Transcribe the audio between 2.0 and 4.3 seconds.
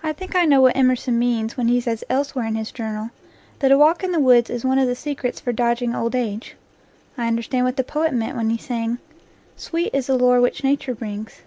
elsewhere in his Journal that a walk in the